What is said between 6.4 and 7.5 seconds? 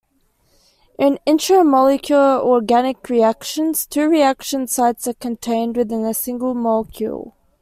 molecule.